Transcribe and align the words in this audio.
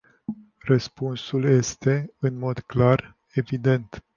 Răspunsul 0.57 1.43
este, 1.43 2.13
în 2.19 2.37
mod 2.37 2.59
clar, 2.59 3.17
evident. 3.33 4.03